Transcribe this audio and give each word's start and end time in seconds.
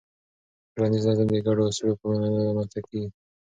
ټولنیز 0.73 1.03
نظم 1.09 1.27
د 1.31 1.35
ګډو 1.47 1.61
اصولو 1.69 1.93
په 1.99 2.05
منلو 2.09 2.45
رامنځته 2.47 2.79
کېږي. 2.87 3.09